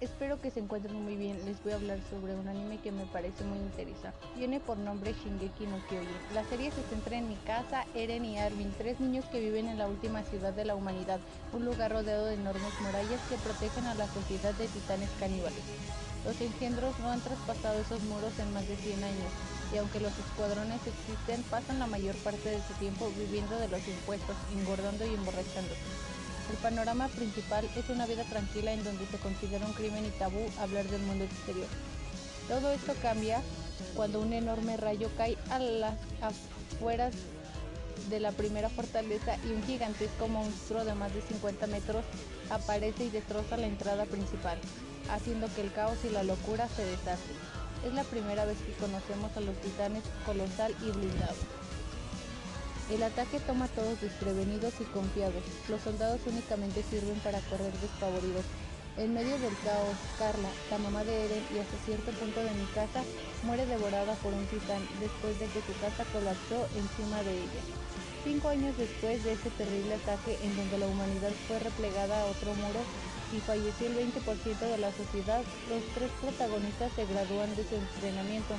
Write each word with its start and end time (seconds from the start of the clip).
espero 0.00 0.40
que 0.40 0.50
se 0.50 0.60
encuentren 0.60 1.02
muy 1.02 1.16
bien. 1.16 1.38
Les 1.44 1.62
voy 1.62 1.72
a 1.72 1.76
hablar 1.76 1.98
sobre 2.10 2.34
un 2.34 2.48
anime 2.48 2.78
que 2.78 2.92
me 2.92 3.04
parece 3.06 3.44
muy 3.44 3.58
interesante. 3.58 4.18
Tiene 4.34 4.60
por 4.60 4.76
nombre 4.78 5.14
Shingeki 5.14 5.66
no 5.66 5.78
Kyojin. 5.88 6.34
La 6.34 6.44
serie 6.44 6.70
se 6.70 6.82
centra 6.82 7.16
en 7.16 7.28
Mikasa, 7.28 7.86
Eren 7.94 8.24
y 8.24 8.38
Armin, 8.38 8.74
tres 8.76 9.00
niños 9.00 9.24
que 9.26 9.40
viven 9.40 9.68
en 9.68 9.78
la 9.78 9.88
última 9.88 10.22
ciudad 10.22 10.52
de 10.52 10.64
la 10.64 10.74
humanidad, 10.74 11.20
un 11.52 11.64
lugar 11.64 11.92
rodeado 11.92 12.26
de 12.26 12.34
enormes 12.34 12.80
murallas 12.80 13.20
que 13.28 13.36
protegen 13.36 13.86
a 13.86 13.94
la 13.94 14.06
sociedad 14.08 14.54
de 14.54 14.68
titanes 14.68 15.10
caníbales. 15.18 15.62
Los 16.24 16.40
engendros 16.40 16.98
no 16.98 17.10
han 17.10 17.20
traspasado 17.20 17.80
esos 17.80 18.02
muros 18.02 18.36
en 18.40 18.52
más 18.52 18.66
de 18.66 18.76
100 18.76 19.04
años, 19.04 19.32
y 19.72 19.78
aunque 19.78 20.00
los 20.00 20.12
escuadrones 20.18 20.80
existen, 20.86 21.42
pasan 21.44 21.78
la 21.78 21.86
mayor 21.86 22.16
parte 22.16 22.50
de 22.50 22.60
su 22.62 22.74
tiempo 22.74 23.08
viviendo 23.16 23.56
de 23.58 23.68
los 23.68 23.86
impuestos, 23.86 24.36
engordando 24.56 25.06
y 25.06 25.14
emborrachándose. 25.14 25.80
El 26.50 26.56
panorama 26.58 27.08
principal 27.08 27.68
es 27.76 27.88
una 27.88 28.06
vida 28.06 28.22
tranquila 28.24 28.72
en 28.72 28.84
donde 28.84 29.06
se 29.06 29.18
considera 29.18 29.66
un 29.66 29.72
crimen 29.72 30.06
y 30.06 30.10
tabú 30.10 30.46
hablar 30.60 30.84
del 30.86 31.02
mundo 31.02 31.24
exterior. 31.24 31.66
Todo 32.48 32.70
esto 32.70 32.94
cambia 33.02 33.42
cuando 33.96 34.20
un 34.20 34.32
enorme 34.32 34.76
rayo 34.76 35.10
cae 35.16 35.36
a 35.50 35.58
las 35.58 35.94
afueras 36.22 37.14
de 38.08 38.20
la 38.20 38.30
primera 38.30 38.68
fortaleza 38.68 39.36
y 39.44 39.52
un 39.52 39.62
gigantesco 39.64 40.28
monstruo 40.28 40.84
de 40.84 40.94
más 40.94 41.12
de 41.12 41.22
50 41.22 41.66
metros 41.66 42.04
aparece 42.50 43.04
y 43.04 43.10
destroza 43.10 43.56
la 43.56 43.66
entrada 43.66 44.04
principal, 44.04 44.58
haciendo 45.10 45.52
que 45.52 45.62
el 45.62 45.72
caos 45.72 45.98
y 46.04 46.10
la 46.10 46.22
locura 46.22 46.68
se 46.68 46.84
desaten. 46.84 47.36
Es 47.84 47.92
la 47.92 48.04
primera 48.04 48.44
vez 48.44 48.58
que 48.58 48.72
conocemos 48.74 49.36
a 49.36 49.40
los 49.40 49.56
titanes 49.56 50.04
colosal 50.24 50.74
y 50.80 50.90
blindado. 50.92 51.34
El 52.88 53.02
ataque 53.02 53.40
toma 53.40 53.64
a 53.64 53.74
todos 53.74 54.00
desprevenidos 54.00 54.74
y 54.78 54.84
confiados. 54.84 55.42
Los 55.68 55.82
soldados 55.82 56.20
únicamente 56.24 56.84
sirven 56.84 57.18
para 57.18 57.40
correr 57.50 57.72
despavoridos. 57.82 58.44
En 58.96 59.12
medio 59.12 59.36
del 59.38 59.58
caos, 59.66 59.98
Carla, 60.18 60.48
la 60.70 60.78
mamá 60.78 61.02
de 61.02 61.26
Eren 61.26 61.42
y 61.52 61.58
hasta 61.58 61.76
cierto 61.84 62.12
punto 62.12 62.38
de 62.38 62.54
mi 62.54 62.64
casa, 62.78 63.02
muere 63.42 63.66
devorada 63.66 64.14
por 64.22 64.32
un 64.32 64.46
titán 64.46 64.86
después 65.00 65.34
de 65.40 65.46
que 65.46 65.66
su 65.66 65.74
casa 65.82 66.06
colapsó 66.14 66.62
encima 66.78 67.22
de 67.26 67.34
ella. 67.34 67.62
Cinco 68.22 68.48
años 68.48 68.78
después 68.78 69.22
de 69.24 69.32
ese 69.32 69.50
terrible 69.50 69.94
ataque 69.94 70.38
en 70.42 70.56
donde 70.56 70.78
la 70.78 70.86
humanidad 70.86 71.34
fue 71.48 71.58
replegada 71.58 72.22
a 72.22 72.26
otro 72.26 72.54
muro 72.54 72.80
y 73.34 73.40
falleció 73.42 73.88
el 73.88 73.98
20% 73.98 74.14
de 74.62 74.78
la 74.78 74.92
sociedad, 74.92 75.42
los 75.68 75.82
tres 75.94 76.10
protagonistas 76.22 76.92
se 76.94 77.04
gradúan 77.04 77.50
de 77.56 77.66
su 77.66 77.74
entrenamiento 77.74 78.54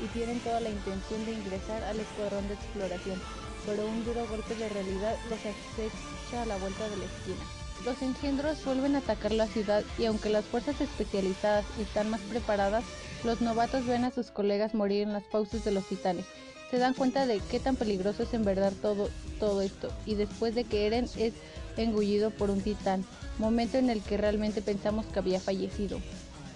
y 0.00 0.06
tienen 0.08 0.40
toda 0.40 0.60
la 0.60 0.70
intención 0.70 1.24
de 1.24 1.32
ingresar 1.32 1.82
al 1.84 2.00
escuadrón 2.00 2.46
de 2.48 2.54
exploración, 2.54 3.20
pero 3.66 3.86
un 3.86 4.04
duro 4.04 4.26
golpe 4.28 4.54
de 4.54 4.68
realidad 4.68 5.16
los 5.30 5.38
acecha 5.38 6.42
a 6.42 6.46
la 6.46 6.56
vuelta 6.56 6.88
de 6.88 6.96
la 6.96 7.04
esquina. 7.04 7.44
Los 7.84 8.00
engendros 8.02 8.64
vuelven 8.64 8.94
a 8.94 8.98
atacar 8.98 9.32
la 9.32 9.46
ciudad 9.46 9.84
y 9.98 10.06
aunque 10.06 10.30
las 10.30 10.44
fuerzas 10.44 10.80
especializadas 10.80 11.64
están 11.78 12.08
más 12.10 12.20
preparadas, 12.22 12.84
los 13.24 13.40
novatos 13.40 13.86
ven 13.86 14.04
a 14.04 14.10
sus 14.10 14.30
colegas 14.30 14.74
morir 14.74 15.02
en 15.02 15.12
las 15.12 15.24
pausas 15.24 15.64
de 15.64 15.72
los 15.72 15.84
titanes. 15.86 16.24
Se 16.70 16.78
dan 16.78 16.94
cuenta 16.94 17.26
de 17.26 17.40
qué 17.50 17.60
tan 17.60 17.76
peligroso 17.76 18.22
es 18.22 18.34
en 18.34 18.44
verdad 18.44 18.72
todo, 18.80 19.10
todo 19.38 19.60
esto 19.62 19.90
y 20.06 20.14
después 20.14 20.54
de 20.54 20.64
que 20.64 20.86
Eren 20.86 21.08
es 21.16 21.34
engullido 21.76 22.30
por 22.30 22.50
un 22.50 22.60
titán, 22.60 23.04
momento 23.38 23.78
en 23.78 23.90
el 23.90 24.00
que 24.00 24.16
realmente 24.16 24.62
pensamos 24.62 25.06
que 25.06 25.18
había 25.18 25.40
fallecido 25.40 26.00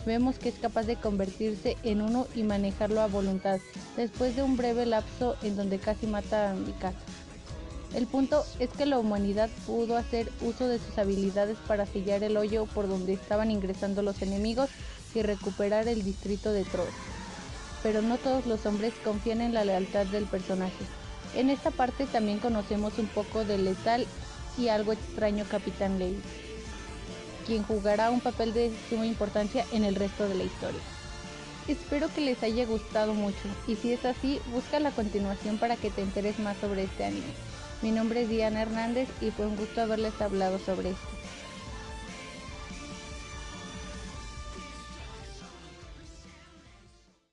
vemos 0.08 0.38
que 0.38 0.48
es 0.48 0.56
capaz 0.56 0.86
de 0.86 0.96
convertirse 0.96 1.76
en 1.82 2.00
uno 2.00 2.26
y 2.34 2.42
manejarlo 2.42 3.02
a 3.02 3.06
voluntad, 3.06 3.60
después 3.96 4.34
de 4.34 4.42
un 4.42 4.56
breve 4.56 4.86
lapso 4.86 5.36
en 5.42 5.54
donde 5.54 5.78
casi 5.78 6.06
mata 6.06 6.50
a 6.50 6.54
Mikasa. 6.54 6.98
El 7.94 8.06
punto 8.06 8.44
es 8.58 8.70
que 8.70 8.86
la 8.86 8.98
humanidad 8.98 9.50
pudo 9.66 9.96
hacer 9.96 10.32
uso 10.40 10.66
de 10.66 10.78
sus 10.78 10.96
habilidades 10.98 11.58
para 11.66 11.86
sellar 11.86 12.22
el 12.24 12.36
hoyo 12.36 12.66
por 12.66 12.88
donde 12.88 13.12
estaban 13.12 13.50
ingresando 13.50 14.02
los 14.02 14.20
enemigos 14.22 14.70
y 15.14 15.22
recuperar 15.22 15.86
el 15.88 16.02
distrito 16.02 16.52
de 16.52 16.64
Troll. 16.64 16.88
Pero 17.82 18.02
no 18.02 18.16
todos 18.16 18.46
los 18.46 18.64
hombres 18.66 18.94
confían 19.04 19.42
en 19.42 19.54
la 19.54 19.64
lealtad 19.64 20.06
del 20.06 20.24
personaje. 20.24 20.84
En 21.34 21.50
esta 21.50 21.70
parte 21.70 22.06
también 22.06 22.38
conocemos 22.38 22.98
un 22.98 23.06
poco 23.06 23.44
del 23.44 23.64
letal 23.64 24.06
y 24.56 24.68
algo 24.68 24.92
extraño 24.92 25.44
Capitán 25.48 25.98
Levi 25.98 26.20
quien 27.48 27.64
jugará 27.64 28.10
un 28.10 28.20
papel 28.20 28.52
de 28.52 28.70
suma 28.90 29.06
importancia 29.06 29.64
en 29.72 29.82
el 29.82 29.94
resto 29.94 30.28
de 30.28 30.34
la 30.34 30.44
historia. 30.44 30.80
Espero 31.66 32.08
que 32.14 32.20
les 32.20 32.42
haya 32.42 32.66
gustado 32.66 33.14
mucho 33.14 33.48
y 33.66 33.74
si 33.74 33.92
es 33.92 34.04
así, 34.04 34.38
busca 34.52 34.78
la 34.80 34.90
continuación 34.90 35.56
para 35.56 35.76
que 35.76 35.90
te 35.90 36.02
enteres 36.02 36.38
más 36.38 36.58
sobre 36.58 36.84
este 36.84 37.04
anime. 37.04 37.32
Mi 37.80 37.90
nombre 37.90 38.22
es 38.22 38.28
Diana 38.28 38.62
Hernández 38.62 39.08
y 39.22 39.30
fue 39.30 39.46
un 39.46 39.56
gusto 39.56 39.80
haberles 39.80 40.20
hablado 40.20 40.58
sobre 40.58 40.90
esto. 40.90 41.17